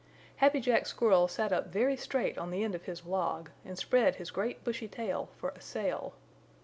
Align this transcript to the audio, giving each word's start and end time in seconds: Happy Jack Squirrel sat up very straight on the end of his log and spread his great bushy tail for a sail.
Happy 0.37 0.59
Jack 0.59 0.87
Squirrel 0.87 1.27
sat 1.27 1.51
up 1.53 1.67
very 1.67 1.95
straight 1.95 2.35
on 2.35 2.49
the 2.49 2.63
end 2.63 2.73
of 2.73 2.85
his 2.85 3.05
log 3.05 3.51
and 3.63 3.77
spread 3.77 4.15
his 4.15 4.31
great 4.31 4.63
bushy 4.63 4.87
tail 4.87 5.29
for 5.37 5.49
a 5.49 5.61
sail. 5.61 6.15